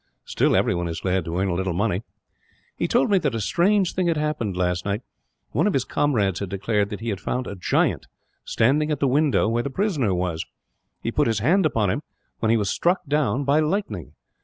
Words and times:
Still, 0.25 0.55
everyone 0.55 0.87
is 0.87 1.01
glad 1.01 1.25
to 1.25 1.37
earn 1.37 1.47
a 1.49 1.53
little 1.53 1.73
money. 1.75 2.01
"He 2.75 2.87
told 2.87 3.11
me 3.11 3.19
that 3.19 3.35
a 3.35 3.39
strange 3.39 3.93
thing 3.93 4.07
had 4.07 4.17
happened, 4.17 4.57
last 4.57 4.83
night. 4.83 5.03
One 5.51 5.67
of 5.67 5.73
his 5.73 5.83
comrades 5.83 6.39
had 6.39 6.49
declared 6.49 6.89
that 6.89 7.01
he 7.01 7.09
had 7.09 7.19
found 7.21 7.45
a 7.45 7.53
giant, 7.55 8.07
standing 8.43 8.89
at 8.89 8.99
the 8.99 9.07
window 9.07 9.47
where 9.47 9.61
the 9.61 9.69
prisoner 9.69 10.15
was. 10.15 10.43
He 11.03 11.11
put 11.11 11.27
his 11.27 11.37
hand 11.37 11.67
upon 11.67 11.91
him, 11.91 12.01
when 12.39 12.49
he 12.49 12.57
was 12.57 12.71
struck 12.71 13.05
down 13.07 13.43
by 13.43 13.59
lightning. 13.59 14.13